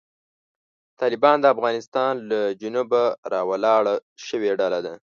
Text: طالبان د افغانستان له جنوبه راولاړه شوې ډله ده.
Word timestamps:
طالبان 1.01 1.37
د 1.41 1.45
افغانستان 1.55 2.13
له 2.29 2.41
جنوبه 2.61 3.03
راولاړه 3.33 3.95
شوې 4.27 4.51
ډله 4.59 4.79
ده. 4.85 4.93